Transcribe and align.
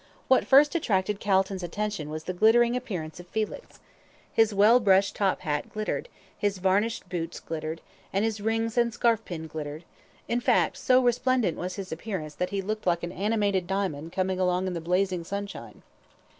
What 0.27 0.47
first 0.47 0.73
attracted 0.73 1.19
Calton's 1.19 1.61
attention 1.61 2.09
was 2.09 2.23
the 2.23 2.33
glittering 2.33 2.75
appearance 2.75 3.19
of 3.19 3.27
Felix. 3.27 3.79
His 4.33 4.51
well 4.51 4.79
brushed 4.79 5.15
top 5.15 5.41
hat 5.41 5.71
glittered, 5.71 6.09
his 6.35 6.57
varnished 6.57 7.07
boots 7.07 7.39
glittered, 7.39 7.81
and 8.11 8.25
his 8.25 8.41
rings 8.41 8.79
and 8.79 8.91
scarf 8.91 9.23
pin 9.25 9.45
glittered; 9.45 9.83
in 10.27 10.39
fact, 10.41 10.77
so 10.77 11.03
resplendent 11.03 11.55
was 11.55 11.75
his 11.75 11.91
appearance 11.91 12.33
that 12.33 12.49
he 12.49 12.63
looked 12.63 12.87
like 12.87 13.03
an 13.03 13.11
animated 13.11 13.67
diamond 13.67 14.11
coming 14.11 14.39
along 14.39 14.65
in 14.65 14.73
the 14.73 14.81
blazing 14.81 15.23
sunshine. 15.23 15.83